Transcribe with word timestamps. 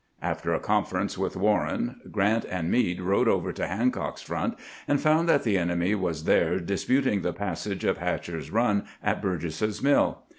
After 0.23 0.51
a 0.51 0.59
conference 0.59 1.15
with 1.15 1.35
Warren, 1.37 2.01
Grant 2.11 2.43
and 2.45 2.71
Meade 2.71 3.01
rode 3.01 3.27
over 3.27 3.53
to 3.53 3.67
Hancock's 3.67 4.23
front, 4.23 4.55
and 4.87 4.99
found 4.99 5.29
that 5.29 5.43
the 5.43 5.59
enemy 5.59 5.93
was 5.93 6.23
there 6.23 6.59
disputing 6.59 7.21
the 7.21 7.33
passage 7.33 7.83
of 7.85 7.99
Hatcher's 7.99 8.49
Run 8.49 8.85
at 9.03 9.21
Burgess's 9.21 9.83
Mill. 9.83 10.23